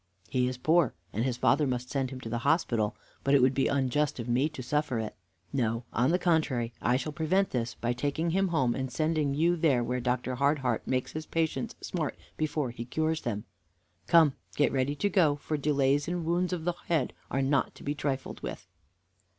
[0.31, 3.53] He is poor, and his father must send him to the hospital, but it would
[3.53, 5.15] be unjust of me to suffer it.
[5.53, 9.55] No, on the contrary, I shall prevent this by taking him home and sending you
[9.55, 10.37] there, where Dr.
[10.37, 13.43] Hardheart makes his patients smart before he cures them.
[14.07, 17.83] Come, get ready to go, for delays in wounds of the head are not to
[17.83, 18.67] be trifled with."